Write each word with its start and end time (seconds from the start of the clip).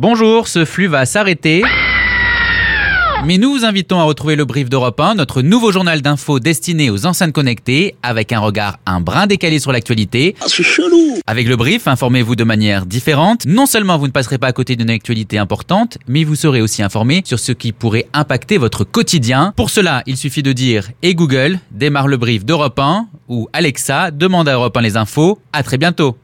Bonjour, 0.00 0.48
ce 0.48 0.64
flux 0.64 0.86
va 0.86 1.04
s'arrêter. 1.04 1.62
Mais 3.26 3.36
nous 3.36 3.50
vous 3.50 3.66
invitons 3.66 4.00
à 4.00 4.04
retrouver 4.04 4.34
le 4.34 4.46
brief 4.46 4.70
d'Europe 4.70 4.98
1, 4.98 5.16
notre 5.16 5.42
nouveau 5.42 5.72
journal 5.72 6.00
d'infos 6.00 6.40
destiné 6.40 6.88
aux 6.88 7.04
enceintes 7.04 7.32
connectées, 7.32 7.96
avec 8.02 8.32
un 8.32 8.40
regard 8.40 8.78
un 8.86 9.02
brin 9.02 9.26
décalé 9.26 9.58
sur 9.58 9.72
l'actualité. 9.72 10.36
Ah, 10.40 10.46
c'est 10.48 10.62
chelou 10.62 11.18
Avec 11.26 11.46
le 11.46 11.56
brief, 11.56 11.86
informez-vous 11.86 12.34
de 12.34 12.44
manière 12.44 12.86
différente. 12.86 13.44
Non 13.44 13.66
seulement 13.66 13.98
vous 13.98 14.06
ne 14.06 14.12
passerez 14.12 14.38
pas 14.38 14.46
à 14.46 14.52
côté 14.54 14.74
d'une 14.74 14.88
actualité 14.88 15.36
importante, 15.36 15.98
mais 16.08 16.24
vous 16.24 16.34
serez 16.34 16.62
aussi 16.62 16.82
informé 16.82 17.20
sur 17.26 17.38
ce 17.38 17.52
qui 17.52 17.72
pourrait 17.72 18.06
impacter 18.14 18.56
votre 18.56 18.84
quotidien. 18.84 19.52
Pour 19.54 19.68
cela, 19.68 20.02
il 20.06 20.16
suffit 20.16 20.42
de 20.42 20.52
dire 20.52 20.88
«Et 21.02 21.14
Google, 21.14 21.58
démarre 21.72 22.08
le 22.08 22.16
brief 22.16 22.46
d'Europe 22.46 22.78
1» 22.78 23.06
ou 23.28 23.50
«Alexa, 23.52 24.12
demande 24.12 24.48
à 24.48 24.54
Europe 24.54 24.74
1 24.74 24.80
les 24.80 24.96
infos». 24.96 25.38
À 25.52 25.62
très 25.62 25.76
bientôt 25.76 26.16